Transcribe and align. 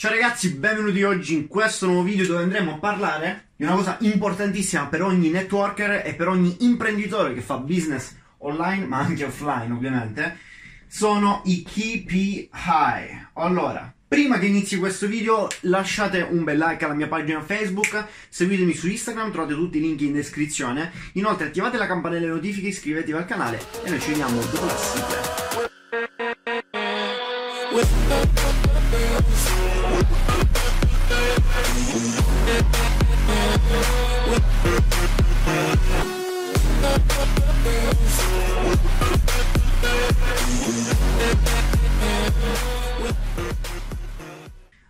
Ciao 0.00 0.12
ragazzi, 0.12 0.54
benvenuti 0.54 1.02
oggi 1.02 1.34
in 1.34 1.48
questo 1.48 1.86
nuovo 1.86 2.04
video 2.04 2.24
dove 2.24 2.44
andremo 2.44 2.74
a 2.74 2.78
parlare 2.78 3.48
di 3.56 3.64
una 3.64 3.74
cosa 3.74 3.96
importantissima 4.02 4.86
per 4.86 5.02
ogni 5.02 5.28
networker 5.28 6.06
e 6.06 6.14
per 6.14 6.28
ogni 6.28 6.54
imprenditore 6.60 7.34
che 7.34 7.40
fa 7.40 7.56
business 7.56 8.14
online 8.38 8.86
ma 8.86 8.98
anche 8.98 9.24
offline 9.24 9.72
ovviamente, 9.72 10.38
sono 10.86 11.42
i 11.46 11.64
KPI. 11.64 12.48
Allora, 13.32 13.92
prima 14.06 14.38
che 14.38 14.46
inizi 14.46 14.78
questo 14.78 15.08
video 15.08 15.48
lasciate 15.62 16.20
un 16.20 16.44
bel 16.44 16.58
like 16.58 16.84
alla 16.84 16.94
mia 16.94 17.08
pagina 17.08 17.42
Facebook, 17.42 18.04
seguitemi 18.28 18.74
su 18.74 18.86
Instagram, 18.86 19.32
trovate 19.32 19.54
tutti 19.54 19.78
i 19.78 19.80
link 19.80 20.00
in 20.02 20.12
descrizione, 20.12 20.92
inoltre 21.14 21.48
attivate 21.48 21.76
la 21.76 21.88
campanella 21.88 22.20
delle 22.20 22.34
notifiche, 22.34 22.68
iscrivetevi 22.68 23.18
al 23.18 23.26
canale 23.26 23.60
e 23.82 23.90
noi 23.90 23.98
ci 23.98 24.10
vediamo 24.10 24.40
dopo 24.42 24.64
la 24.64 24.76
sigla. 24.76 25.38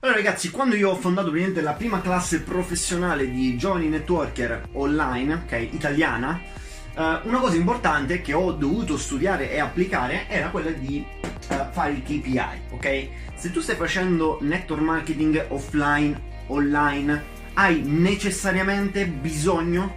Allora 0.01 0.23
ragazzi, 0.23 0.51
quando 0.51 0.75
io 0.75 0.91
ho 0.91 0.97
fondato 0.97 1.31
la 1.61 1.73
prima 1.75 2.01
classe 2.01 2.41
professionale 2.41 3.31
di 3.31 3.59
giovani 3.59 3.89
networker 3.89 4.69
online, 4.73 5.43
ok, 5.45 5.69
italiana, 5.73 6.41
uh, 6.95 7.29
una 7.29 7.39
cosa 7.41 7.57
importante 7.57 8.23
che 8.23 8.33
ho 8.33 8.53
dovuto 8.53 8.97
studiare 8.97 9.51
e 9.51 9.59
applicare 9.59 10.27
era 10.29 10.49
quella 10.49 10.71
di 10.71 11.05
uh, 11.49 11.71
fare 11.71 11.93
il 11.93 12.03
KPI, 12.03 12.41
ok? 12.71 13.09
Se 13.35 13.51
tu 13.51 13.61
stai 13.61 13.77
facendo 13.77 14.39
network 14.41 14.83
marketing 14.83 15.47
offline, 15.49 16.21
online, 16.47 17.37
hai 17.55 17.83
necessariamente 17.83 19.07
bisogno 19.07 19.97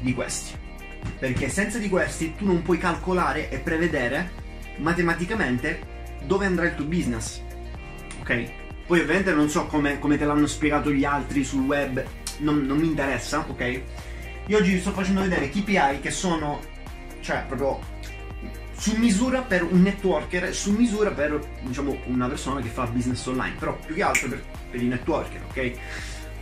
di 0.00 0.14
questi. 0.14 0.56
Perché 1.18 1.48
senza 1.48 1.78
di 1.78 1.88
questi 1.88 2.34
tu 2.36 2.44
non 2.44 2.62
puoi 2.62 2.78
calcolare 2.78 3.50
e 3.50 3.58
prevedere 3.58 4.30
matematicamente 4.76 5.80
dove 6.24 6.46
andrà 6.46 6.66
il 6.66 6.74
tuo 6.74 6.84
business. 6.84 7.40
Ok? 8.20 8.50
Poi 8.86 9.00
ovviamente 9.00 9.32
non 9.32 9.48
so 9.48 9.66
come, 9.66 9.98
come 9.98 10.16
te 10.16 10.24
l'hanno 10.24 10.46
spiegato 10.46 10.90
gli 10.90 11.04
altri 11.04 11.44
sul 11.44 11.64
web, 11.64 12.02
non, 12.38 12.64
non 12.64 12.78
mi 12.78 12.86
interessa, 12.86 13.44
ok? 13.46 13.82
Io 14.46 14.56
oggi 14.56 14.72
vi 14.72 14.80
sto 14.80 14.92
facendo 14.92 15.20
vedere 15.20 15.50
KPI 15.50 16.00
che 16.00 16.10
sono, 16.10 16.60
cioè 17.20 17.44
proprio 17.46 17.80
su 18.78 18.94
misura 18.96 19.42
per 19.42 19.64
un 19.64 19.82
networker, 19.82 20.54
su 20.54 20.72
misura 20.72 21.10
per 21.10 21.38
diciamo 21.62 21.98
una 22.06 22.28
persona 22.28 22.60
che 22.60 22.68
fa 22.68 22.86
business 22.86 23.26
online, 23.26 23.56
però 23.58 23.76
più 23.84 23.94
che 23.94 24.02
altro 24.02 24.28
per, 24.28 24.42
per 24.70 24.80
i 24.80 24.86
networker, 24.86 25.42
ok? 25.48 25.72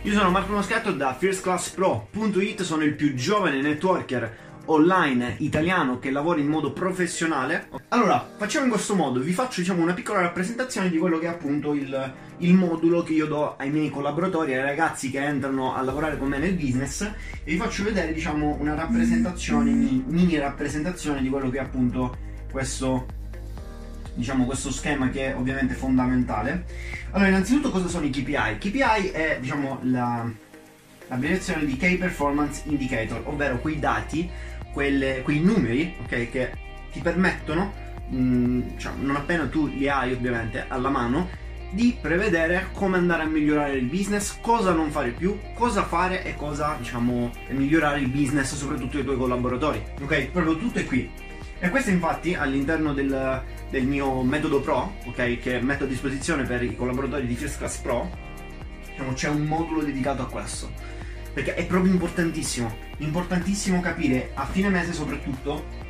Io 0.03 0.13
sono 0.13 0.29
Marco 0.29 0.53
Moscato 0.53 0.91
da 0.91 1.15
firstclasspro.it, 1.15 2.61
sono 2.61 2.83
il 2.83 2.93
più 2.93 3.15
giovane 3.15 3.59
networker 3.59 4.45
online 4.67 5.35
italiano 5.39 5.97
che 5.97 6.11
lavora 6.11 6.39
in 6.39 6.47
modo 6.47 6.71
professionale. 6.71 7.69
Allora, 7.89 8.33
facciamo 8.37 8.65
in 8.65 8.71
questo 8.71 8.95
modo, 8.95 9.19
vi 9.19 9.33
faccio 9.33 9.61
diciamo 9.61 9.81
una 9.81 9.93
piccola 9.93 10.21
rappresentazione 10.21 10.89
di 10.89 10.97
quello 10.97 11.17
che 11.17 11.25
è 11.25 11.29
appunto 11.29 11.73
il, 11.73 12.13
il 12.37 12.53
modulo 12.53 13.01
che 13.01 13.13
io 13.13 13.25
do 13.25 13.55
ai 13.57 13.71
miei 13.71 13.89
collaboratori, 13.89 14.53
ai 14.53 14.61
ragazzi 14.61 15.09
che 15.09 15.23
entrano 15.23 15.75
a 15.75 15.81
lavorare 15.81 16.17
con 16.17 16.27
me 16.27 16.37
nel 16.37 16.53
business 16.53 17.01
e 17.01 17.51
vi 17.51 17.57
faccio 17.57 17.83
vedere 17.83 18.13
diciamo 18.13 18.57
una 18.59 18.75
rappresentazione, 18.75 19.71
mini 19.71 20.37
rappresentazione 20.37 21.21
di 21.21 21.29
quello 21.29 21.49
che 21.49 21.57
è 21.57 21.61
appunto 21.61 22.26
questo 22.51 23.15
diciamo 24.13 24.45
questo 24.45 24.71
schema 24.71 25.09
che 25.09 25.27
è 25.27 25.35
ovviamente 25.35 25.75
fondamentale. 25.75 26.65
Allora, 27.11 27.29
innanzitutto 27.29 27.69
cosa 27.69 27.87
sono 27.87 28.05
i 28.05 28.09
KPI? 28.09 28.57
KPI 28.57 29.09
è 29.11 29.37
diciamo 29.39 29.79
la, 29.83 30.29
l'abbreviazione 31.07 31.65
di 31.65 31.77
Key 31.77 31.97
Performance 31.97 32.63
Indicator, 32.65 33.21
ovvero 33.25 33.59
quei 33.59 33.79
dati 33.79 34.29
quelle, 34.77 35.21
quei 35.23 35.39
numeri 35.39 35.95
okay, 36.03 36.29
che 36.29 36.51
ti 36.91 36.99
permettono, 36.99 37.73
mh, 38.09 38.17
mm, 38.17 38.61
cioè, 38.77 38.93
non 38.99 39.15
appena 39.15 39.47
tu 39.47 39.67
li 39.67 39.89
hai 39.89 40.13
ovviamente 40.13 40.65
alla 40.67 40.89
mano, 40.89 41.29
di 41.71 41.97
prevedere 41.99 42.67
come 42.73 42.97
andare 42.97 43.23
a 43.23 43.25
migliorare 43.25 43.73
il 43.73 43.85
business, 43.85 44.39
cosa 44.39 44.71
non 44.73 44.91
fare 44.91 45.09
più, 45.09 45.37
cosa 45.53 45.83
fare 45.83 46.23
e 46.23 46.35
cosa 46.35 46.75
diciamo 46.77 47.31
migliorare 47.49 47.99
il 47.99 48.07
business 48.07 48.53
soprattutto 48.55 48.97
dei 48.97 49.03
tuoi 49.03 49.17
collaboratori. 49.17 49.83
Ok? 50.01 50.27
Proprio 50.27 50.57
tutto 50.57 50.79
è 50.79 50.85
qui. 50.85 51.09
E 51.59 51.69
questo 51.69 51.89
infatti 51.89 52.35
all'interno 52.35 52.93
del, 52.93 53.41
del 53.69 53.85
mio 53.85 54.21
metodo 54.21 54.61
Pro, 54.61 54.95
ok, 55.05 55.39
che 55.39 55.59
metto 55.59 55.85
a 55.85 55.87
disposizione 55.87 56.43
per 56.43 56.61
i 56.63 56.75
collaboratori 56.75 57.25
di 57.25 57.35
First 57.35 57.57
Class 57.57 57.77
Pro, 57.77 58.09
diciamo, 58.89 59.13
c'è 59.13 59.29
un 59.29 59.41
modulo 59.41 59.81
dedicato 59.81 60.21
a 60.21 60.27
questo 60.27 60.71
perché 61.37 61.53
è 61.53 61.67
proprio 61.67 61.91
importantissimo. 61.91 62.75
Importantissimo 62.97 63.79
capire 63.79 64.31
a 64.33 64.45
fine 64.47 64.69
mese 64.69 64.91
soprattutto 64.91 65.85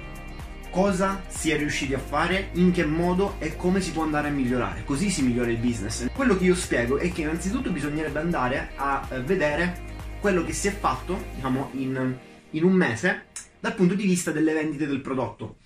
cosa 0.69 1.23
si 1.27 1.51
è 1.51 1.57
riusciti 1.57 1.93
a 1.93 1.99
fare, 1.99 2.49
in 2.53 2.71
che 2.71 2.85
modo 2.85 3.35
e 3.39 3.55
come 3.55 3.79
si 3.79 3.91
può 3.91 4.03
andare 4.03 4.27
a 4.27 4.31
migliorare. 4.31 4.83
Così 4.83 5.09
si 5.09 5.21
migliora 5.21 5.49
il 5.49 5.57
business. 5.57 6.09
Quello 6.13 6.37
che 6.37 6.43
io 6.43 6.53
spiego 6.53 6.97
è 6.97 7.09
che 7.13 7.21
innanzitutto 7.21 7.71
bisognerebbe 7.71 8.19
andare 8.19 8.71
a 8.75 9.07
eh, 9.09 9.21
vedere 9.21 9.85
quello 10.19 10.43
che 10.43 10.51
si 10.51 10.67
è 10.67 10.71
fatto, 10.71 11.17
diciamo, 11.35 11.69
in, 11.75 12.13
in 12.49 12.63
un 12.65 12.73
mese 12.73 13.26
dal 13.59 13.75
punto 13.75 13.95
di 13.95 14.03
vista 14.03 14.31
delle 14.31 14.53
vendite 14.53 14.87
del 14.87 15.01
prodotto. 15.01 15.57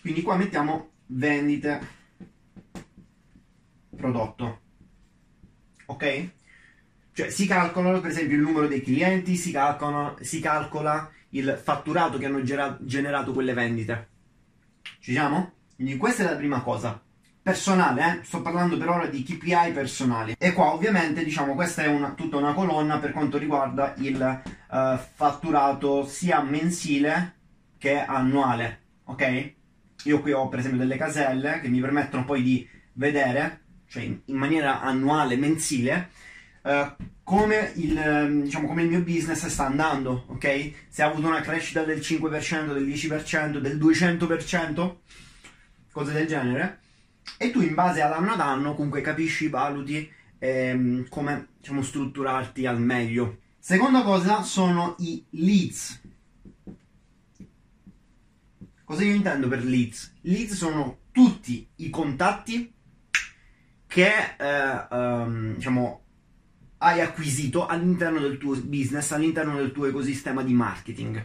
Quindi 0.00 0.22
qua 0.22 0.36
mettiamo 0.36 0.90
vendite 1.06 1.98
prodotto. 3.96 4.60
Ok? 5.86 6.28
Cioè 7.12 7.30
si 7.30 7.46
calcolano 7.46 8.00
per 8.00 8.10
esempio 8.10 8.36
il 8.36 8.42
numero 8.42 8.66
dei 8.66 8.82
clienti, 8.82 9.36
si, 9.36 9.50
calcolano, 9.50 10.16
si 10.20 10.40
calcola 10.40 11.10
il 11.30 11.60
fatturato 11.62 12.18
che 12.18 12.26
hanno 12.26 12.42
generato 12.42 13.32
quelle 13.32 13.52
vendite. 13.52 14.08
Ci 15.00 15.12
siamo? 15.12 15.52
Quindi 15.74 15.96
questa 15.96 16.22
è 16.22 16.30
la 16.30 16.36
prima 16.36 16.62
cosa. 16.62 17.00
Personale, 17.42 18.20
eh? 18.20 18.24
sto 18.24 18.42
parlando 18.42 18.76
per 18.76 18.88
ora 18.88 19.06
di 19.06 19.22
KPI 19.22 19.72
personali. 19.72 20.34
E 20.38 20.52
qua 20.52 20.72
ovviamente 20.72 21.24
diciamo 21.24 21.54
questa 21.54 21.82
è 21.82 21.86
una, 21.86 22.12
tutta 22.12 22.36
una 22.36 22.52
colonna 22.52 22.98
per 22.98 23.12
quanto 23.12 23.38
riguarda 23.38 23.94
il 23.98 24.42
uh, 24.68 24.98
fatturato 25.14 26.06
sia 26.06 26.42
mensile 26.42 27.39
che 27.80 27.98
annuale. 28.04 28.80
Ok? 29.04 29.52
Io 30.04 30.20
qui 30.20 30.32
ho 30.32 30.48
per 30.48 30.58
esempio 30.58 30.78
delle 30.78 30.96
caselle 30.96 31.60
che 31.60 31.68
mi 31.68 31.80
permettono 31.80 32.24
poi 32.24 32.42
di 32.42 32.68
vedere, 32.92 33.62
cioè 33.88 34.02
in, 34.02 34.36
maniera 34.36 34.82
annuale, 34.82 35.36
mensile, 35.36 36.10
uh, 36.62 36.94
come, 37.24 37.72
il, 37.76 37.96
ehm, 37.96 38.42
diciamo, 38.42 38.68
come 38.68 38.82
il 38.82 38.88
mio 38.90 39.00
business 39.00 39.46
sta 39.46 39.66
andando, 39.66 40.24
ok? 40.28 40.72
Se 40.88 41.02
ha 41.02 41.06
avuto 41.06 41.26
una 41.26 41.40
crescita 41.40 41.82
del 41.82 42.00
5%, 42.00 42.72
del 42.72 42.86
10%, 42.86 43.58
del 43.58 43.78
200%, 43.78 44.96
cose 45.90 46.12
del 46.12 46.26
genere, 46.26 46.80
e 47.38 47.50
tu 47.50 47.62
in 47.62 47.74
base 47.74 48.02
all'anno 48.02 48.32
ad 48.32 48.40
anno 48.40 48.74
comunque 48.74 49.00
capisci, 49.00 49.48
valuti 49.48 50.10
ehm, 50.38 51.08
come 51.08 51.48
diciamo, 51.58 51.82
strutturarti 51.82 52.66
al 52.66 52.80
meglio. 52.80 53.38
Seconda 53.58 54.02
cosa 54.02 54.42
sono 54.42 54.96
i 54.98 55.24
leads. 55.30 56.00
Cosa 58.90 59.04
io 59.04 59.14
intendo 59.14 59.46
per 59.46 59.64
leads? 59.64 60.16
Leads 60.22 60.54
sono 60.54 61.02
tutti 61.12 61.64
i 61.76 61.90
contatti 61.90 62.74
che 63.86 64.10
eh, 64.36 64.86
um, 64.90 65.54
diciamo 65.54 66.04
hai 66.78 67.00
acquisito 67.00 67.66
all'interno 67.68 68.18
del 68.18 68.36
tuo 68.36 68.60
business, 68.60 69.12
all'interno 69.12 69.54
del 69.54 69.70
tuo 69.70 69.86
ecosistema 69.86 70.42
di 70.42 70.54
marketing. 70.54 71.24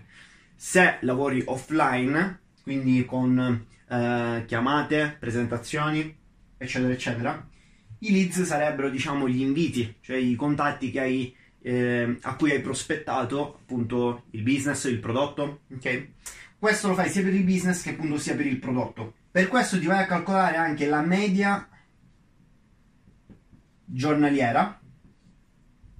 Se 0.55 0.99
lavori 1.01 1.41
offline, 1.47 2.39
quindi 2.61 3.03
con 3.03 3.65
eh, 3.89 4.43
chiamate, 4.45 5.17
presentazioni, 5.19 6.15
eccetera, 6.59 6.93
eccetera, 6.93 7.49
i 7.97 8.11
leads 8.11 8.43
sarebbero, 8.43 8.91
diciamo, 8.91 9.27
gli 9.27 9.41
inviti, 9.41 9.95
cioè 10.01 10.17
i 10.17 10.35
contatti 10.35 10.95
hai, 10.99 11.35
eh, 11.63 12.15
a 12.21 12.35
cui 12.35 12.51
hai 12.51 12.61
prospettato 12.61 13.55
appunto 13.55 14.25
il 14.29 14.43
business, 14.43 14.83
il 14.83 14.99
prodotto, 14.99 15.61
ok? 15.73 16.09
Questo 16.57 16.87
lo 16.87 16.95
fai 16.95 17.09
sia 17.09 17.21
per 17.21 17.33
il 17.33 17.43
business 17.43 17.83
che 17.83 17.91
appunto 17.91 18.17
sia 18.17 18.35
per 18.35 18.45
il 18.45 18.59
prodotto. 18.59 19.15
Per 19.29 19.47
questo 19.47 19.79
ti 19.79 19.85
vai 19.85 20.01
a 20.03 20.07
calcolare 20.07 20.57
anche 20.57 20.87
la 20.87 21.01
media 21.01 21.67
giornaliera 23.83 24.79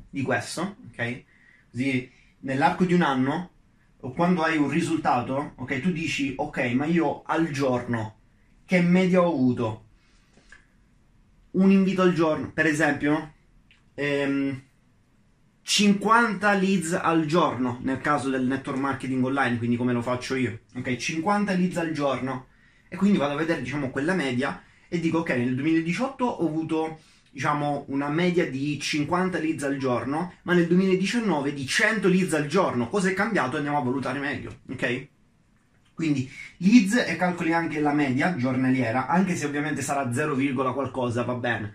di 0.09 0.21
questo, 0.21 0.77
ok? 0.89 1.23
Così 1.69 2.11
nell'arco 2.39 2.85
di 2.85 2.93
un 2.93 3.01
anno, 3.01 3.51
o 3.99 4.11
quando 4.11 4.43
hai 4.43 4.57
un 4.57 4.69
risultato, 4.69 5.53
ok, 5.55 5.81
tu 5.81 5.91
dici, 5.91 6.33
ok, 6.37 6.57
ma 6.73 6.85
io 6.85 7.23
al 7.23 7.49
giorno 7.49 8.19
che 8.65 8.81
media 8.81 9.21
ho 9.21 9.31
avuto? 9.31 9.83
Un 11.51 11.71
invito 11.71 12.01
al 12.01 12.13
giorno, 12.13 12.51
per 12.51 12.65
esempio, 12.65 13.33
ehm, 13.93 14.63
50 15.67 16.53
leads 16.53 16.93
al 16.93 17.25
giorno 17.25 17.79
nel 17.81 17.99
caso 17.99 18.29
del 18.29 18.45
network 18.45 18.77
marketing 18.77 19.25
online, 19.25 19.57
quindi 19.57 19.77
come 19.77 19.93
lo 19.93 20.03
faccio 20.03 20.35
io, 20.35 20.59
ok? 20.75 20.95
50 20.95 21.53
leads 21.53 21.77
al 21.77 21.91
giorno 21.91 22.45
e 22.87 22.95
quindi 22.95 23.17
vado 23.17 23.33
a 23.33 23.37
vedere, 23.37 23.63
diciamo, 23.63 23.89
quella 23.89 24.13
media 24.13 24.61
e 24.87 24.99
dico, 24.99 25.19
ok, 25.19 25.29
nel 25.31 25.55
2018 25.55 26.23
ho 26.23 26.47
avuto 26.47 26.99
diciamo 27.31 27.85
una 27.87 28.09
media 28.09 28.47
di 28.47 28.79
50 28.79 29.39
leads 29.39 29.63
al 29.63 29.77
giorno, 29.77 30.33
ma 30.43 30.53
nel 30.53 30.67
2019 30.67 31.51
di 31.51 31.65
100 31.65 32.07
leads 32.09 32.33
al 32.35 32.45
giorno. 32.45 32.87
Cosa 32.87 33.09
è 33.09 33.13
cambiato? 33.13 33.57
Andiamo 33.57 33.79
a 33.79 33.83
valutare 33.83 34.19
meglio, 34.19 34.59
ok? 34.69 35.07
Quindi 35.95 36.31
leads 36.57 36.95
e 37.07 37.15
calcoli 37.15 37.53
anche 37.53 37.79
la 37.79 37.91
media 37.91 38.35
giornaliera, 38.35 39.07
anche 39.07 39.35
se 39.35 39.47
ovviamente 39.47 39.81
sarà 39.81 40.13
0, 40.13 40.35
qualcosa, 40.73 41.23
va 41.23 41.33
bene. 41.33 41.73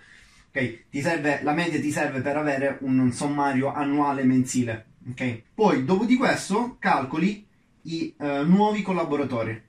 Ok? 0.52 0.88
Ti 0.90 1.00
serve, 1.00 1.40
la 1.42 1.52
media 1.52 1.80
ti 1.80 1.92
serve 1.92 2.20
per 2.20 2.36
avere 2.36 2.78
un 2.80 3.12
sommario 3.12 3.72
annuale 3.72 4.24
mensile. 4.24 4.86
Ok? 5.10 5.42
Poi, 5.54 5.84
dopo 5.84 6.04
di 6.04 6.16
questo, 6.16 6.76
calcoli 6.78 7.46
i 7.82 8.14
uh, 8.18 8.44
nuovi 8.44 8.82
collaboratori. 8.82 9.62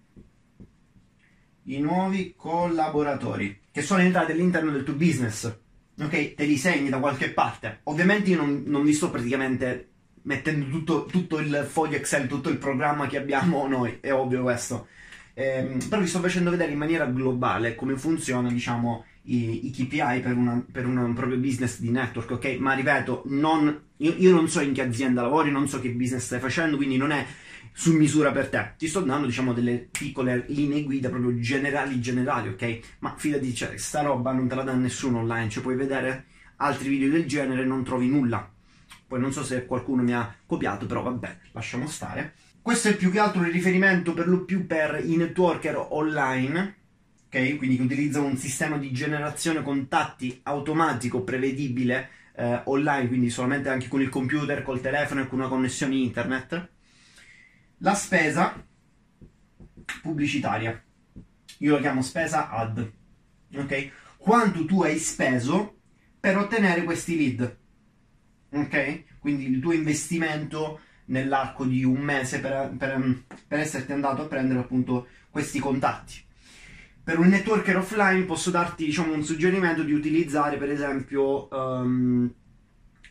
I 1.64 1.80
nuovi 1.80 2.34
collaboratori 2.36 3.62
che 3.72 3.82
sono 3.82 4.02
entrati 4.02 4.32
all'interno 4.32 4.72
del 4.72 4.84
tuo 4.84 4.96
business. 4.96 5.56
Ok? 6.00 6.34
Te 6.34 6.46
li 6.46 6.58
segni 6.58 6.90
da 6.90 7.00
qualche 7.00 7.30
parte. 7.30 7.82
Ovviamente 7.84 8.32
io 8.32 8.38
non, 8.38 8.64
non 8.66 8.84
vi 8.84 8.94
sto 8.94 9.12
praticamente 9.12 9.90
mettendo 10.24 10.68
tutto, 10.68 11.06
tutto, 11.06 11.40
il 11.40 11.68
foglio 11.70 11.96
Excel, 11.96 12.28
tutto 12.28 12.50
il 12.50 12.58
programma 12.58 13.08
che 13.08 13.18
abbiamo 13.18 13.66
noi, 13.70 14.00
è 14.02 14.12
ovvio 14.12 14.42
questo. 14.42 14.88
Eh, 15.34 15.78
però 15.88 16.02
vi 16.02 16.08
sto 16.08 16.20
facendo 16.20 16.50
vedere 16.50 16.72
in 16.72 16.78
maniera 16.78 17.06
globale 17.06 17.76
come 17.76 17.96
funziona, 17.96 18.50
diciamo, 18.50 19.06
i, 19.24 19.68
i 19.68 19.72
KPI 19.72 20.22
per, 20.22 20.36
una, 20.36 20.64
per 20.72 20.86
un 20.86 21.14
proprio 21.14 21.38
business 21.38 21.80
di 21.80 21.90
network, 21.90 22.32
ok? 22.32 22.58
Ma 22.60 22.74
ripeto, 22.74 23.24
non, 23.28 23.82
io, 23.98 24.14
io, 24.18 24.32
non 24.32 24.48
so 24.48 24.62
in 24.62 24.74
che 24.74 24.82
azienda 24.82 25.22
lavori, 25.22 25.52
non 25.52 25.68
so 25.68 25.80
che 25.80 25.92
business 25.92 26.26
stai 26.26 26.40
facendo, 26.40 26.78
quindi 26.78 26.98
non 26.98 27.12
è 27.12 27.26
su 27.74 27.96
misura 27.96 28.32
per 28.32 28.50
te. 28.50 28.74
Ti 28.78 28.88
sto 28.88 29.02
dando, 29.02 29.28
diciamo, 29.28 29.54
delle 29.54 29.88
piccole 29.92 30.46
linee 30.48 30.84
guida 30.84 31.10
proprio 31.10 31.38
generali, 31.40 32.00
generali, 32.00 32.50
ok? 32.50 32.80
Ma 33.00 33.16
fidati, 33.18 33.54
cioè, 33.54 33.78
sta 33.78 34.02
roba 34.02 34.32
non 34.32 34.48
te 34.48 34.56
la 34.56 34.64
dà 34.64 34.74
nessuno 34.74 35.20
online, 35.20 35.50
cioè 35.50 35.64
puoi 35.64 35.76
vedere 35.76 36.26
altri 36.58 36.90
video 36.90 37.10
del 37.10 37.26
genere 37.26 37.62
e 37.62 37.66
non 37.66 37.84
trovi 37.84 38.08
nulla 38.08 38.52
poi 39.12 39.20
non 39.20 39.34
so 39.34 39.44
se 39.44 39.66
qualcuno 39.66 40.04
mi 40.04 40.14
ha 40.14 40.34
copiato, 40.46 40.86
però 40.86 41.02
vabbè, 41.02 41.38
lasciamo 41.52 41.86
stare. 41.86 42.34
Questo 42.62 42.88
è 42.88 42.96
più 42.96 43.12
che 43.12 43.20
altro 43.20 43.44
il 43.44 43.52
riferimento 43.52 44.14
per 44.14 44.30
lo 44.30 44.46
più 44.46 44.66
per 44.66 45.02
i 45.04 45.18
networker 45.18 45.88
online, 45.90 46.76
ok? 47.32 47.58
Quindi 47.58 47.78
che 47.78 47.82
utilizzano 47.82 48.26
un 48.26 48.38
sistema 48.38 48.78
di 48.78 48.92
generazione 48.92 49.64
contatti 49.64 50.40
automatico, 50.44 51.24
prevedibile, 51.24 52.10
eh, 52.36 52.62
online, 52.66 53.08
quindi 53.08 53.30
solamente 53.30 53.70
anche 53.70 53.88
con 53.88 54.02
il 54.02 54.10
computer, 54.10 54.62
col 54.64 54.82
telefono 54.82 55.22
e 55.22 55.28
con 55.28 55.40
una 55.40 55.48
connessione 55.48 55.96
internet. 55.96 56.70
La 57.78 57.94
spesa 57.94 58.64
pubblicitaria. 60.02 60.84
Io 61.60 61.74
la 61.74 61.80
chiamo 61.80 62.02
spesa 62.02 62.50
ad. 62.50 62.92
Ok? 63.56 63.92
Quanto 64.18 64.66
tu 64.66 64.84
hai 64.84 65.00
speso 65.00 65.78
per 66.20 66.38
ottenere 66.38 66.84
questi 66.84 67.18
lead 67.18 67.60
ok? 68.52 69.20
Quindi 69.20 69.50
il 69.50 69.60
tuo 69.60 69.72
investimento 69.72 70.82
nell'arco 71.06 71.66
di 71.66 71.84
un 71.84 72.00
mese 72.00 72.40
per, 72.40 72.74
per, 72.78 73.24
per 73.48 73.60
esserti 73.60 73.92
andato 73.92 74.24
a 74.24 74.28
prendere 74.28 74.60
appunto 74.60 75.08
questi 75.30 75.60
contatti. 75.60 76.30
Per 77.12 77.20
un 77.20 77.28
networker 77.28 77.76
offline 77.76 78.24
posso 78.24 78.52
darti 78.52 78.86
diciamo, 78.86 79.12
un 79.12 79.26
suggerimento 79.26 79.84
di 79.84 79.92
utilizzare 79.92 80.56
per 80.56 80.72
esempio 80.72 81.50
um, 81.52 82.34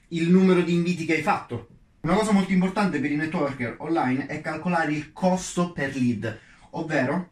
il 0.09 0.31
numero 0.31 0.63
di 0.63 0.73
inviti 0.73 1.05
che 1.05 1.17
hai 1.17 1.23
fatto. 1.23 1.69
Una 2.01 2.15
cosa 2.15 2.33
molto 2.33 2.51
importante 2.51 2.99
per 2.99 3.13
i 3.13 3.17
networker 3.17 3.75
online 3.81 4.25
è 4.25 4.41
calcolare 4.41 4.95
il 4.95 5.13
costo 5.13 5.73
per 5.73 5.95
lead, 5.95 6.39
ovvero 6.71 7.31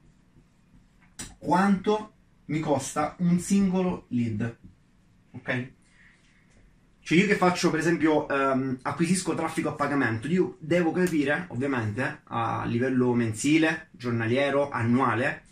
quanto 1.38 2.12
mi 2.44 2.60
costa 2.60 3.16
un 3.20 3.38
singolo 3.38 4.04
lead. 4.08 4.58
Ok? 5.30 5.72
Cioè 7.00 7.16
io 7.16 7.26
che 7.26 7.36
faccio, 7.36 7.70
per 7.70 7.80
esempio, 7.80 8.26
um, 8.28 8.76
acquisisco 8.82 9.34
traffico 9.34 9.70
a 9.70 9.74
pagamento, 9.74 10.28
io 10.28 10.58
devo 10.60 10.92
capire, 10.92 11.46
ovviamente, 11.48 12.20
a 12.24 12.66
livello 12.66 13.14
mensile, 13.14 13.88
giornaliero, 13.92 14.68
annuale, 14.68 15.46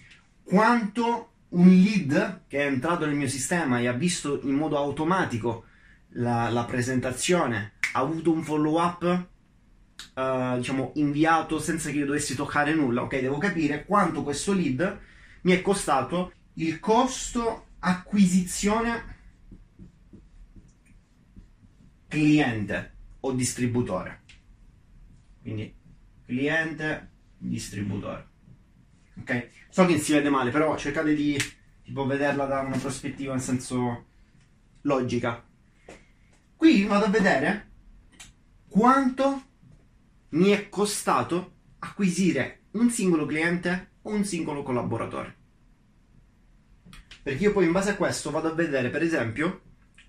quanto 0.47 1.33
un 1.49 1.69
lead 1.69 2.43
che 2.47 2.59
è 2.59 2.67
entrato 2.67 3.05
nel 3.05 3.17
mio 3.17 3.29
sistema 3.29 3.81
e 3.81 3.89
ha 3.89 3.93
visto 3.93 4.41
in 4.45 4.55
modo 4.55 4.77
automatico 4.77 5.65
la, 6.11 6.49
la 6.51 6.65
presentazione, 6.65 7.73
ha 7.93 7.99
avuto 7.99 8.31
un 8.33 8.45
follow 8.45 8.81
up, 8.81 9.27
uh, 10.15 10.57
diciamo, 10.57 10.93
inviato 10.95 11.59
senza 11.59 11.91
che 11.91 11.99
io 11.99 12.07
dovessi 12.07 12.37
toccare 12.37 12.75
nulla, 12.75 13.03
ok? 13.03 13.21
Devo 13.21 13.39
capire 13.39 13.85
quanto 13.85 14.23
questo 14.23 14.53
lead 14.53 15.01
mi 15.43 15.53
è 15.53 15.61
costato 15.63 16.33
il 16.55 16.79
costo 16.79 17.67
acquisizione 17.81 19.15
cliente 22.07 22.95
o 23.21 23.33
distributore. 23.33 24.23
Quindi 25.43 25.75
cliente, 26.25 27.11
distributore. 27.37 28.35
Ok? 29.29 29.49
So 29.71 29.85
che 29.87 29.99
si 29.99 30.13
vede 30.13 30.31
male, 30.31 30.53
però 30.53 30.77
cercate 30.77 31.13
di 31.13 31.37
tipo, 31.83 32.07
vederla 32.07 32.47
da 32.47 32.61
una 32.61 32.77
prospettiva 32.77 33.35
in 33.35 33.41
senso 33.41 34.05
logica. 34.83 35.45
Qui 36.55 36.85
vado 36.85 37.07
a 37.07 37.09
vedere 37.09 37.71
quanto 38.69 39.43
mi 40.31 40.51
è 40.51 40.69
costato 40.69 41.55
acquisire 41.81 42.67
un 42.73 42.89
singolo 42.91 43.27
cliente 43.27 43.95
o 44.03 44.11
un 44.11 44.25
singolo 44.25 44.63
collaboratore. 44.63 45.35
Perché 47.23 47.43
io 47.43 47.53
poi 47.53 47.65
in 47.65 47.73
base 47.73 47.91
a 47.91 47.97
questo 47.97 48.31
vado 48.31 48.49
a 48.49 48.55
vedere, 48.55 48.91
per 48.91 49.03
esempio, 49.03 49.63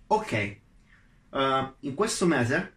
ok, 0.05 0.57
uh, 1.31 1.73
in 1.79 1.95
questo 1.95 2.27
mese 2.27 2.75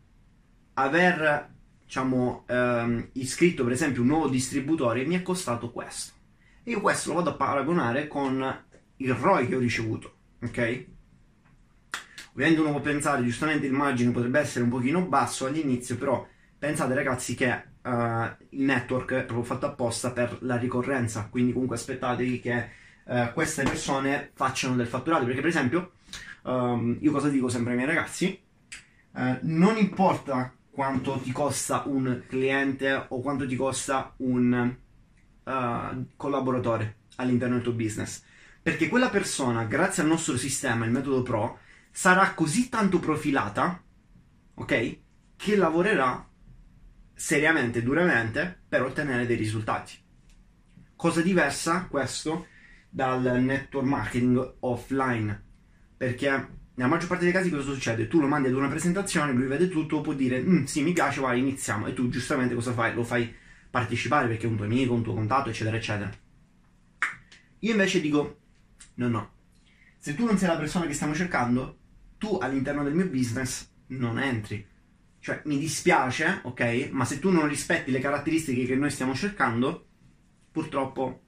aver 0.75 1.52
diciamo, 1.84 2.44
um, 2.48 3.08
iscritto 3.14 3.64
per 3.64 3.72
esempio 3.72 4.02
un 4.02 4.08
nuovo 4.08 4.28
distributore 4.28 5.04
mi 5.04 5.16
è 5.16 5.22
costato 5.22 5.70
questo. 5.72 6.19
Io 6.65 6.81
questo 6.81 7.09
lo 7.11 7.17
vado 7.17 7.31
a 7.31 7.35
paragonare 7.35 8.07
con 8.07 8.65
il 8.97 9.15
ROI 9.15 9.49
che 9.49 9.57
ho 9.57 9.59
ricevuto, 9.59 10.15
ok? 10.43 10.87
Ovviamente 12.33 12.61
uno 12.61 12.71
può 12.71 12.81
pensare, 12.81 13.25
giustamente 13.25 13.67
il 13.67 13.73
margine 13.73 14.12
potrebbe 14.12 14.41
essere 14.41 14.65
un 14.65 14.71
pochino 14.71 15.03
basso 15.03 15.47
all'inizio, 15.47 15.97
però 15.97 16.27
pensate 16.59 16.95
ragazzi 16.95 17.35
che 17.35 17.51
uh, 17.83 17.91
il 18.51 18.62
network 18.62 19.12
è 19.12 19.25
proprio 19.25 19.43
fatto 19.43 19.67
apposta 19.67 20.12
per 20.12 20.39
la 20.43 20.57
ricorrenza, 20.57 21.29
quindi 21.31 21.53
comunque 21.53 21.77
aspettatevi 21.77 22.41
che 22.41 22.69
uh, 23.05 23.33
queste 23.33 23.62
persone 23.62 24.31
facciano 24.35 24.77
del 24.77 24.87
fatturato, 24.87 25.25
perché 25.25 25.41
per 25.41 25.49
esempio 25.49 25.93
um, 26.43 26.97
io 27.01 27.11
cosa 27.11 27.29
dico 27.31 27.49
sempre 27.49 27.71
ai 27.73 27.77
miei 27.79 27.89
ragazzi? 27.89 28.39
Uh, 29.12 29.39
non 29.43 29.77
importa 29.79 30.55
quanto 30.71 31.19
ti 31.19 31.33
costa 31.33 31.83
un 31.87 32.23
cliente 32.29 33.07
o 33.09 33.21
quanto 33.21 33.47
ti 33.47 33.57
costa 33.57 34.12
un 34.19 34.76
uh, 35.44 36.06
collaboratore 36.16 36.97
all'interno 37.16 37.54
del 37.54 37.64
tuo 37.64 37.73
business, 37.73 38.23
perché 38.62 38.88
quella 38.88 39.11
persona, 39.11 39.64
grazie 39.64 40.02
al 40.02 40.09
nostro 40.09 40.37
sistema, 40.37 40.85
il 40.85 40.90
metodo 40.90 41.23
Pro, 41.23 41.59
sarà 41.90 42.32
così 42.35 42.68
tanto 42.68 42.99
profilata, 42.99 43.82
ok, 44.54 44.99
che 45.37 45.56
lavorerà 45.56 46.28
seriamente, 47.14 47.82
duramente 47.82 48.62
per 48.68 48.82
ottenere 48.82 49.26
dei 49.26 49.37
risultati. 49.37 49.94
Cosa 50.97 51.23
diversa 51.23 51.87
questo 51.87 52.47
dal 52.88 53.40
network 53.42 53.87
marketing 53.87 54.56
offline 54.61 55.49
perché 55.97 56.28
nella 56.75 56.88
maggior 56.88 57.09
parte 57.09 57.25
dei 57.25 57.32
casi 57.32 57.50
cosa 57.50 57.70
succede? 57.73 58.09
Tu 58.09 58.20
lo 58.20 58.26
mandi 58.26 58.49
ad 58.49 58.54
una 58.54 58.68
presentazione, 58.68 59.32
lui 59.32 59.47
vede 59.47 59.68
tutto, 59.68 60.00
può 60.00 60.14
dire 60.14 60.40
mm, 60.40 60.64
sì 60.64 60.82
mi 60.82 60.94
piace, 60.94 61.20
vai 61.20 61.38
iniziamo 61.38 61.87
e 61.87 61.92
tu 61.92 62.09
giustamente 62.09 62.54
cosa 62.54 62.73
fai? 62.73 62.94
Lo 62.94 63.04
fai 63.04 63.35
partecipare 63.71 64.29
perché 64.29 64.47
è 64.47 64.49
un 64.49 64.57
tuo 64.57 64.65
amico, 64.65 64.93
un 64.93 65.03
tuo 65.03 65.15
contatto 65.15 65.49
eccetera 65.49 65.77
eccetera. 65.77 66.11
Io 67.61 67.71
invece 67.73 68.00
dico 68.00 68.39
no 68.95 69.09
no, 69.09 69.33
se 69.99 70.15
tu 70.15 70.25
non 70.25 70.39
sei 70.39 70.49
la 70.49 70.57
persona 70.57 70.87
che 70.87 70.95
stiamo 70.95 71.15
cercando, 71.15 71.79
tu 72.19 72.39
all'interno 72.41 72.83
del 72.83 72.95
mio 72.95 73.07
business 73.07 73.69
non 73.89 74.19
entri. 74.19 74.67
Cioè, 75.19 75.43
mi 75.45 75.59
dispiace, 75.59 76.41
ok? 76.45 76.89
Ma 76.93 77.05
se 77.05 77.19
tu 77.19 77.31
non 77.31 77.47
rispetti 77.47 77.91
le 77.91 78.00
caratteristiche 78.00 78.65
che 78.65 78.77
noi 78.77 78.91
stiamo 78.91 79.15
cercando, 79.15 79.87
purtroppo... 80.50 81.25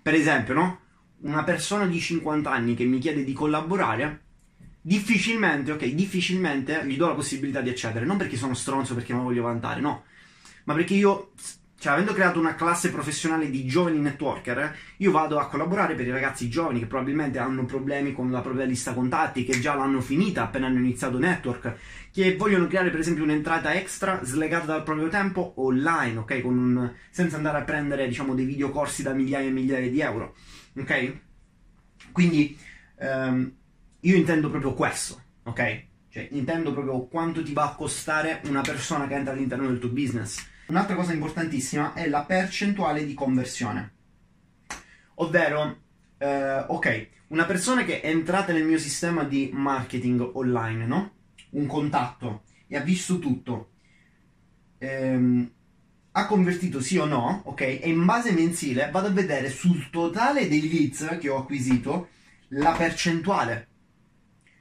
Per 0.00 0.14
esempio, 0.14 0.54
no? 0.54 0.82
una 1.22 1.44
persona 1.44 1.86
di 1.86 2.00
50 2.00 2.50
anni 2.50 2.74
che 2.74 2.84
mi 2.84 2.98
chiede 2.98 3.24
di 3.24 3.32
collaborare, 3.32 4.22
difficilmente, 4.80 5.72
ok, 5.72 5.86
difficilmente 5.86 6.84
gli 6.86 6.96
do 6.96 7.08
la 7.08 7.14
possibilità 7.14 7.60
di 7.60 7.70
accedere. 7.70 8.04
Non 8.04 8.16
perché 8.16 8.36
sono 8.36 8.54
stronzo, 8.54 8.94
perché 8.94 9.12
mi 9.14 9.22
voglio 9.22 9.42
vantare, 9.42 9.80
no. 9.80 10.04
Ma 10.64 10.74
perché 10.74 10.94
io, 10.94 11.32
cioè, 11.78 11.92
avendo 11.92 12.12
creato 12.12 12.38
una 12.38 12.54
classe 12.54 12.90
professionale 12.90 13.50
di 13.50 13.66
giovani 13.66 13.98
networker, 13.98 14.76
io 14.98 15.10
vado 15.10 15.38
a 15.38 15.48
collaborare 15.48 15.94
per 15.94 16.06
i 16.06 16.10
ragazzi 16.10 16.48
giovani 16.48 16.78
che 16.78 16.86
probabilmente 16.86 17.38
hanno 17.38 17.64
problemi 17.64 18.12
con 18.12 18.30
la 18.30 18.40
propria 18.40 18.64
lista 18.64 18.94
contatti, 18.94 19.44
che 19.44 19.60
già 19.60 19.74
l'hanno 19.74 20.00
finita 20.00 20.44
appena 20.44 20.66
hanno 20.66 20.78
iniziato 20.78 21.18
network, 21.18 21.74
che 22.12 22.36
vogliono 22.36 22.66
creare 22.66 22.90
per 22.90 23.00
esempio 23.00 23.24
un'entrata 23.24 23.74
extra 23.74 24.20
slegata 24.24 24.66
dal 24.66 24.82
proprio 24.82 25.08
tempo 25.08 25.54
online, 25.56 26.18
ok? 26.18 26.40
Un, 26.44 26.92
senza 27.10 27.36
andare 27.36 27.58
a 27.58 27.62
prendere, 27.62 28.06
diciamo, 28.06 28.34
dei 28.34 28.44
videocorsi 28.44 29.02
da 29.02 29.12
migliaia 29.12 29.48
e 29.48 29.52
migliaia 29.52 29.90
di 29.90 30.00
euro 30.00 30.34
ok? 30.78 31.20
Quindi, 32.12 32.56
um, 33.00 33.52
io 34.00 34.16
intendo 34.16 34.50
proprio 34.50 34.74
questo, 34.74 35.20
ok? 35.44 35.84
Cioè, 36.08 36.28
intendo 36.32 36.72
proprio 36.72 37.06
quanto 37.06 37.42
ti 37.42 37.52
va 37.52 37.64
a 37.64 37.74
costare 37.74 38.40
una 38.46 38.60
persona 38.60 39.06
che 39.06 39.14
entra 39.14 39.32
all'interno 39.32 39.66
del 39.68 39.78
tuo 39.78 39.88
business. 39.88 40.50
Un'altra 40.72 40.96
cosa 40.96 41.12
importantissima 41.12 41.92
è 41.92 42.08
la 42.08 42.24
percentuale 42.24 43.04
di 43.04 43.12
conversione. 43.12 43.92
Ovvero, 45.16 45.82
eh, 46.16 46.64
ok, 46.66 47.08
una 47.26 47.44
persona 47.44 47.84
che 47.84 48.00
è 48.00 48.08
entrata 48.08 48.54
nel 48.54 48.64
mio 48.64 48.78
sistema 48.78 49.22
di 49.24 49.50
marketing 49.52 50.30
online, 50.32 50.86
no? 50.86 51.12
Un 51.50 51.66
contatto 51.66 52.44
e 52.68 52.78
ha 52.78 52.80
visto 52.80 53.18
tutto. 53.18 53.72
Ehm, 54.78 55.52
ha 56.12 56.26
convertito 56.26 56.80
sì 56.80 56.96
o 56.96 57.04
no, 57.04 57.42
ok? 57.44 57.60
E 57.60 57.82
in 57.84 58.06
base 58.06 58.32
mensile 58.32 58.88
vado 58.90 59.08
a 59.08 59.10
vedere 59.10 59.50
sul 59.50 59.90
totale 59.90 60.48
dei 60.48 60.70
leads 60.70 61.18
che 61.20 61.28
ho 61.28 61.36
acquisito 61.36 62.08
la 62.48 62.72
percentuale. 62.72 63.68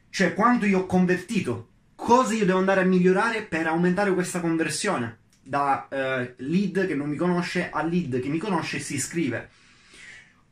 Cioè 0.09 0.33
quanto 0.33 0.65
io 0.65 0.79
ho 0.79 0.85
convertito, 0.85 1.69
cosa 1.95 2.33
io 2.33 2.45
devo 2.45 2.59
andare 2.59 2.81
a 2.81 2.85
migliorare 2.85 3.43
per 3.43 3.67
aumentare 3.67 4.13
questa 4.13 4.41
conversione 4.41 5.19
da 5.41 5.87
uh, 5.89 6.33
lead 6.37 6.85
che 6.87 6.95
non 6.95 7.09
mi 7.09 7.15
conosce 7.15 7.69
a 7.69 7.83
lead 7.83 8.19
che 8.19 8.29
mi 8.29 8.37
conosce 8.37 8.77
e 8.77 8.79
si 8.79 8.95
iscrive. 8.95 9.49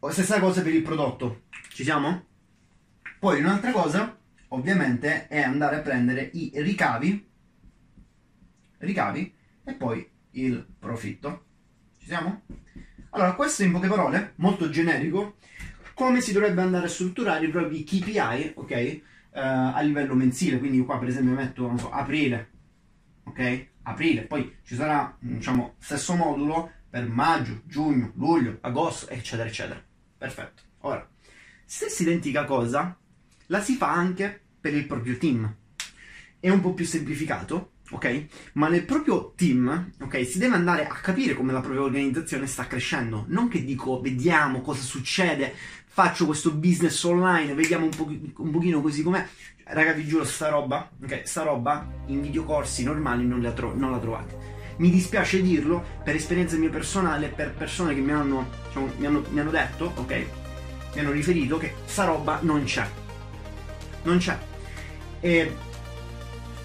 Stessa 0.09 0.39
cosa 0.39 0.61
per 0.61 0.73
il 0.73 0.81
prodotto. 0.81 1.43
Ci 1.69 1.83
siamo? 1.83 2.25
Poi 3.19 3.39
un'altra 3.39 3.71
cosa, 3.71 4.17
ovviamente, 4.49 5.27
è 5.27 5.41
andare 5.41 5.77
a 5.77 5.79
prendere 5.79 6.29
i 6.33 6.51
ricavi, 6.55 7.27
ricavi 8.77 9.33
e 9.65 9.73
poi 9.73 10.09
il 10.31 10.65
profitto. 10.79 11.45
Ci 11.99 12.07
siamo? 12.07 12.43
Allora, 13.11 13.33
questo 13.33 13.63
in 13.63 13.71
poche 13.71 13.87
parole, 13.87 14.33
molto 14.35 14.69
generico, 14.69 15.35
come 15.93 16.21
si 16.21 16.31
dovrebbe 16.31 16.61
andare 16.61 16.85
a 16.85 16.89
strutturare 16.89 17.45
i 17.45 17.49
propri 17.49 17.83
KPI, 17.83 18.53
ok? 18.55 19.01
Uh, 19.31 19.39
a 19.39 19.81
livello 19.81 20.15
mensile, 20.15 20.59
quindi 20.59 20.79
qua 20.79 20.97
per 20.97 21.09
esempio 21.09 21.33
metto, 21.33 21.77
so, 21.77 21.91
aprile, 21.91 22.49
ok? 23.29 23.67
Aprile, 23.83 24.23
poi 24.23 24.57
ci 24.63 24.75
sarà, 24.75 25.15
diciamo, 25.19 25.75
stesso 25.79 26.15
modulo 26.15 26.71
per 26.89 27.07
maggio, 27.07 27.61
giugno, 27.65 28.11
luglio, 28.15 28.57
agosto, 28.61 29.07
eccetera, 29.09 29.47
eccetera. 29.47 29.83
Perfetto. 30.17 30.63
Ora, 30.79 31.07
stessa 31.65 32.03
identica 32.03 32.43
cosa 32.45 32.97
la 33.47 33.61
si 33.61 33.75
fa 33.75 33.91
anche 33.91 34.41
per 34.59 34.73
il 34.73 34.85
proprio 34.85 35.17
team. 35.17 35.55
È 36.39 36.49
un 36.49 36.61
po' 36.61 36.73
più 36.73 36.85
semplificato, 36.85 37.73
ok? 37.89 38.25
Ma 38.53 38.67
nel 38.69 38.85
proprio 38.85 39.33
team, 39.35 39.91
ok, 39.99 40.25
si 40.25 40.37
deve 40.37 40.55
andare 40.55 40.85
a 40.85 40.87
capire 40.87 41.33
come 41.33 41.51
la 41.51 41.61
propria 41.61 41.81
organizzazione 41.81 42.47
sta 42.47 42.67
crescendo. 42.67 43.25
Non 43.27 43.47
che 43.47 43.63
dico, 43.63 43.99
vediamo 44.01 44.61
cosa 44.61 44.81
succede, 44.81 45.53
faccio 45.91 46.25
questo 46.25 46.51
business 46.51 47.03
online, 47.03 47.53
vediamo 47.55 47.85
un, 47.85 47.91
po- 47.91 48.41
un 48.41 48.51
pochino 48.51 48.79
così 48.79 49.01
com'è. 49.01 49.27
Raga, 49.65 49.91
vi 49.91 50.07
giuro, 50.07 50.23
sta 50.23 50.49
roba, 50.49 50.89
ok, 51.03 51.21
sta 51.25 51.43
roba 51.43 51.85
in 52.07 52.21
videocorsi 52.21 52.83
normali 52.83 53.25
non 53.25 53.41
la, 53.41 53.51
tro- 53.51 53.73
non 53.75 53.91
la 53.91 53.97
trovate. 53.97 54.57
Mi 54.77 54.89
dispiace 54.89 55.41
dirlo 55.41 55.83
per 56.03 56.15
esperienza 56.15 56.55
mia 56.55 56.69
personale, 56.69 57.27
per 57.27 57.53
persone 57.53 57.93
che 57.93 57.99
mi 58.01 58.11
hanno, 58.11 58.47
diciamo, 58.67 58.91
mi 58.97 59.05
hanno, 59.05 59.25
mi 59.29 59.39
hanno 59.39 59.51
detto, 59.51 59.91
ok, 59.95 60.25
mi 60.93 60.99
hanno 61.01 61.11
riferito 61.11 61.57
che 61.57 61.73
sta 61.85 62.05
roba 62.05 62.39
non 62.41 62.63
c'è. 62.63 62.87
Non 64.03 64.17
c'è. 64.19 64.37
E 65.19 65.53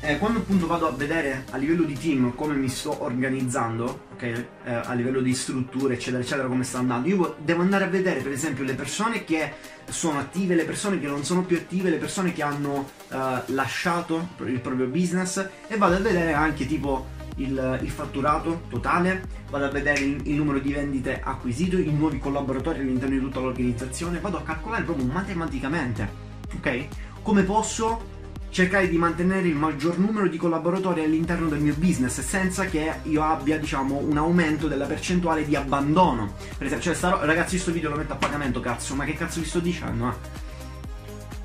eh, 0.04 0.18
quando 0.18 0.40
appunto 0.40 0.66
vado 0.66 0.86
a 0.86 0.90
vedere 0.90 1.44
a 1.50 1.56
livello 1.56 1.84
di 1.84 1.94
team 1.94 2.34
come 2.34 2.54
mi 2.54 2.68
sto 2.68 3.02
organizzando, 3.02 4.00
ok, 4.12 4.22
eh, 4.22 4.46
a 4.64 4.92
livello 4.92 5.20
di 5.20 5.32
strutture, 5.32 5.94
eccetera, 5.94 6.22
eccetera, 6.22 6.46
come 6.46 6.62
sta 6.62 6.78
andando, 6.78 7.08
io 7.08 7.36
devo 7.38 7.62
andare 7.62 7.84
a 7.84 7.88
vedere 7.88 8.20
per 8.20 8.32
esempio 8.32 8.64
le 8.64 8.74
persone 8.74 9.24
che 9.24 9.52
sono 9.88 10.18
attive, 10.18 10.54
le 10.54 10.64
persone 10.64 11.00
che 11.00 11.06
non 11.06 11.24
sono 11.24 11.42
più 11.42 11.56
attive, 11.56 11.88
le 11.88 11.96
persone 11.96 12.34
che 12.34 12.42
hanno 12.42 12.90
eh, 13.08 13.42
lasciato 13.46 14.28
il 14.44 14.60
proprio 14.60 14.86
business 14.88 15.48
e 15.68 15.76
vado 15.78 15.94
a 15.94 16.00
vedere 16.00 16.34
anche 16.34 16.66
tipo 16.66 17.06
il, 17.36 17.78
il, 17.82 17.90
fatturato 17.90 18.64
totale, 18.68 19.22
vado 19.48 19.64
a 19.64 19.70
vedere 19.70 20.00
il, 20.00 20.20
il, 20.26 20.34
numero 20.34 20.58
di 20.58 20.70
vendite 20.70 21.20
acquisito, 21.24 21.78
i 21.78 21.90
nuovi 21.90 22.18
collaboratori 22.18 22.80
all'interno 22.80 23.14
di 23.14 23.20
tutta 23.20 23.40
l'organizzazione, 23.40 24.20
vado 24.20 24.36
a 24.36 24.42
calcolare 24.42 24.82
proprio 24.82 25.06
matematicamente, 25.06 26.08
ok? 26.56 26.86
Come 27.22 27.42
posso 27.42 28.12
cercare 28.54 28.88
di 28.88 28.96
mantenere 28.96 29.48
il 29.48 29.56
maggior 29.56 29.98
numero 29.98 30.28
di 30.28 30.36
collaboratori 30.36 31.02
all'interno 31.02 31.48
del 31.48 31.58
mio 31.58 31.74
business 31.76 32.20
senza 32.20 32.66
che 32.66 33.00
io 33.02 33.24
abbia 33.24 33.58
diciamo 33.58 33.96
un 33.96 34.16
aumento 34.16 34.68
della 34.68 34.86
percentuale 34.86 35.44
di 35.44 35.56
abbandono 35.56 36.34
per 36.56 36.68
esempio 36.68 36.86
cioè 36.86 36.94
starò, 36.94 37.24
ragazzi 37.24 37.56
questo 37.56 37.72
video 37.72 37.90
lo 37.90 37.96
metto 37.96 38.12
a 38.12 38.16
pagamento 38.16 38.60
cazzo 38.60 38.94
ma 38.94 39.04
che 39.04 39.14
cazzo 39.14 39.40
vi 39.40 39.46
sto 39.46 39.58
dicendo 39.58 40.08
eh? 40.08 40.42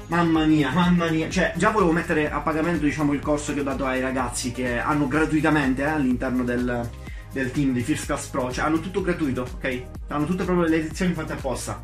Mamma 0.06 0.46
mia, 0.46 0.72
mamma 0.72 1.10
mia, 1.10 1.30
cioè 1.30 1.54
già 1.56 1.72
volevo 1.72 1.92
mettere 1.92 2.30
a 2.30 2.42
pagamento 2.42 2.86
diciamo 2.86 3.14
il 3.14 3.20
corso 3.22 3.56
che 3.56 3.62
ho 3.62 3.64
dato 3.64 3.88
ai 3.88 4.02
ragazzi 4.02 4.52
che 4.52 4.78
hanno 4.78 5.08
gratuitamente 5.08 5.82
eh, 5.82 5.86
all'interno 5.86 6.44
del, 6.44 6.88
del 7.32 7.52
team 7.52 7.74
di 7.74 7.82
First 7.82 8.06
Class 8.06 8.28
Pro, 8.28 8.52
cioè 8.52 8.66
hanno 8.66 8.80
tutto 8.80 9.02
gratuito, 9.04 9.48
ok? 9.56 9.84
Hanno 10.08 10.26
tutte 10.26 10.46
proprio 10.46 10.68
le 10.68 10.78
lezioni 10.78 11.14
fatte 11.14 11.34
apposta. 11.34 11.80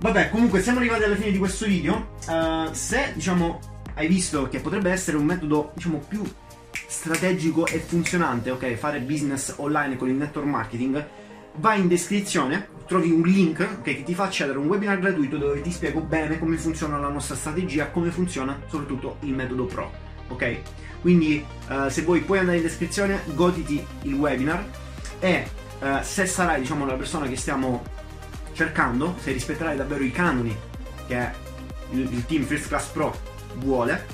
Vabbè, 0.00 0.30
comunque 0.30 0.62
siamo 0.62 0.78
arrivati 0.78 1.02
alla 1.02 1.16
fine 1.16 1.30
di 1.30 1.38
questo 1.38 1.66
video. 1.66 2.12
Uh, 2.26 2.72
se 2.72 3.12
diciamo 3.14 3.77
hai 3.98 4.06
visto 4.06 4.48
che 4.48 4.60
potrebbe 4.60 4.92
essere 4.92 5.16
un 5.16 5.24
metodo, 5.24 5.72
diciamo, 5.74 5.98
più 5.98 6.22
strategico 6.86 7.66
e 7.66 7.80
funzionante, 7.80 8.50
ok? 8.52 8.74
Fare 8.74 9.00
business 9.00 9.54
online 9.56 9.96
con 9.96 10.08
il 10.08 10.14
network 10.14 10.46
marketing, 10.46 11.04
vai 11.56 11.80
in 11.80 11.88
descrizione, 11.88 12.68
trovi 12.86 13.10
un 13.10 13.22
link 13.22 13.58
okay, 13.80 13.96
che 13.96 14.02
ti 14.04 14.14
fa 14.14 14.24
accedere 14.24 14.56
a 14.56 14.60
un 14.60 14.68
webinar 14.68 15.00
gratuito 15.00 15.36
dove 15.36 15.60
ti 15.62 15.72
spiego 15.72 16.00
bene 16.00 16.38
come 16.38 16.56
funziona 16.56 16.96
la 16.96 17.08
nostra 17.08 17.34
strategia, 17.34 17.90
come 17.90 18.10
funziona 18.10 18.60
soprattutto 18.68 19.16
il 19.22 19.34
metodo 19.34 19.64
pro, 19.64 19.90
ok? 20.28 20.60
Quindi 21.00 21.44
uh, 21.68 21.88
se 21.88 22.02
vuoi 22.02 22.20
puoi 22.20 22.38
andare 22.38 22.58
in 22.58 22.62
descrizione, 22.62 23.22
goditi 23.34 23.84
il 24.02 24.14
webinar 24.14 24.64
e 25.18 25.50
uh, 25.80 25.86
se 26.02 26.24
sarai 26.26 26.60
diciamo 26.60 26.86
la 26.86 26.94
persona 26.94 27.26
che 27.26 27.36
stiamo 27.36 27.82
cercando, 28.52 29.16
se 29.18 29.32
rispetterai 29.32 29.76
davvero 29.76 30.04
i 30.04 30.12
canoni 30.12 30.56
che 31.08 31.30
il, 31.90 32.12
il 32.12 32.26
team 32.26 32.44
First 32.44 32.68
Class 32.68 32.86
Pro 32.90 33.37
vuole, 33.58 34.06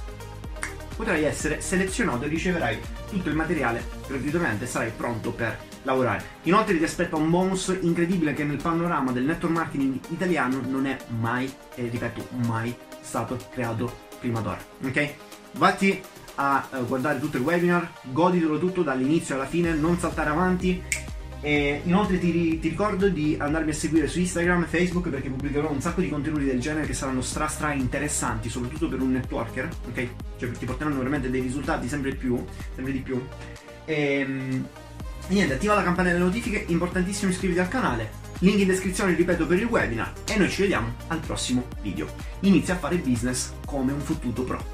potrai 0.96 1.24
essere 1.24 1.60
selezionato 1.60 2.24
e 2.24 2.28
riceverai 2.28 2.78
tutto 3.10 3.28
il 3.28 3.34
materiale 3.34 3.84
gratuitamente, 4.06 4.66
sarai 4.66 4.92
pronto 4.96 5.32
per 5.32 5.58
lavorare. 5.82 6.24
Inoltre 6.44 6.76
ti 6.76 6.84
aspetta 6.84 7.16
un 7.16 7.30
bonus 7.30 7.76
incredibile 7.80 8.32
che 8.32 8.44
nel 8.44 8.60
panorama 8.60 9.12
del 9.12 9.24
network 9.24 9.54
marketing 9.54 9.98
italiano 10.08 10.60
non 10.66 10.86
è 10.86 10.96
mai, 11.18 11.52
e 11.74 11.88
ripeto, 11.88 12.28
mai 12.46 12.74
stato 13.00 13.38
creato 13.50 13.92
prima 14.18 14.40
d'ora. 14.40 14.58
Ok? 14.84 15.14
Vatti 15.52 16.02
a 16.36 16.66
uh, 16.70 16.86
guardare 16.86 17.20
tutto 17.20 17.36
il 17.36 17.42
webinar, 17.44 17.88
goditelo 18.02 18.58
tutto 18.58 18.82
dall'inizio 18.82 19.34
alla 19.34 19.46
fine, 19.46 19.72
non 19.74 19.98
saltare 19.98 20.30
avanti 20.30 20.82
e 21.44 21.82
inoltre 21.84 22.18
ti, 22.18 22.58
ti, 22.58 22.68
ricordo 22.70 23.10
di 23.10 23.36
andarmi 23.38 23.68
a 23.68 23.74
seguire 23.74 24.08
su 24.08 24.18
Instagram 24.18 24.62
e 24.62 24.66
Facebook 24.66 25.10
perché 25.10 25.28
pubblicherò 25.28 25.70
un 25.70 25.82
sacco 25.82 26.00
di 26.00 26.08
contenuti 26.08 26.46
del 26.46 26.58
genere 26.58 26.86
che 26.86 26.94
saranno 26.94 27.20
stra 27.20 27.48
stra 27.48 27.74
interessanti, 27.74 28.48
soprattutto 28.48 28.88
per 28.88 29.02
un 29.02 29.12
networker, 29.12 29.68
ok? 29.90 30.08
Cioè 30.38 30.50
ti 30.52 30.64
porteranno 30.64 30.96
veramente 30.96 31.28
dei 31.28 31.42
risultati 31.42 31.86
sempre 31.86 32.14
più, 32.14 32.42
sempre 32.74 32.94
di 32.94 33.00
più. 33.00 33.22
Ehm, 33.84 34.66
e 35.28 35.34
niente, 35.34 35.52
attiva 35.52 35.74
la 35.74 35.82
campanella 35.82 36.16
delle 36.16 36.30
notifiche, 36.30 36.64
importantissimo 36.68 37.30
iscriviti 37.30 37.60
al 37.60 37.68
canale, 37.68 38.10
link 38.38 38.60
in 38.60 38.66
descrizione, 38.66 39.14
ripeto, 39.14 39.46
per 39.46 39.58
il 39.58 39.66
webinar 39.66 40.14
e 40.26 40.38
noi 40.38 40.48
ci 40.48 40.62
vediamo 40.62 40.94
al 41.08 41.18
prossimo 41.18 41.66
video. 41.82 42.06
Inizia 42.40 42.72
a 42.72 42.78
fare 42.78 42.96
business 42.96 43.52
come 43.66 43.92
un 43.92 44.00
fottuto 44.00 44.44
pro. 44.44 44.64